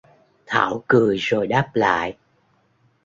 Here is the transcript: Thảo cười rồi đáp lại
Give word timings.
Thảo 0.45 0.83
cười 0.87 1.17
rồi 1.17 1.47
đáp 1.47 1.69
lại 1.73 2.15